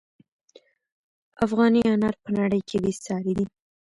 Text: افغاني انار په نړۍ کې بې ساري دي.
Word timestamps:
افغاني 1.45 1.81
انار 1.93 2.15
په 2.23 2.29
نړۍ 2.39 2.61
کې 2.69 2.77
بې 2.83 2.91
ساري 3.05 3.33
دي. 3.37 3.45